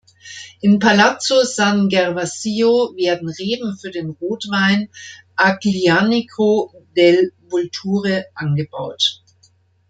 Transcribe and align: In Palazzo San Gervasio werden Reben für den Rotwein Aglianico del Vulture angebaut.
In 0.63 0.79
Palazzo 0.79 1.43
San 1.43 1.87
Gervasio 1.87 2.91
werden 2.97 3.29
Reben 3.29 3.77
für 3.77 3.91
den 3.91 4.09
Rotwein 4.09 4.89
Aglianico 5.35 6.73
del 6.97 7.33
Vulture 7.49 8.25
angebaut. 8.33 9.21